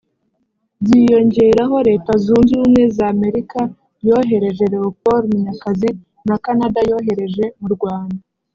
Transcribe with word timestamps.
Byiyongeraho 0.83 1.75
Leta 1.89 2.11
Zunze 2.23 2.51
Ubumwe 2.55 2.83
za 2.95 3.05
Amerika 3.15 3.59
yohereje 4.07 4.63
Léopold 4.73 5.23
Munyakazi 5.31 5.89
na 6.27 6.35
Canada 6.45 6.79
yohereje 6.91 7.45
mu 7.61 7.69
Rwanda 7.75 8.19